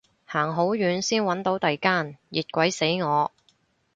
[0.25, 3.31] 行好遠先搵到第間，熱鬼死我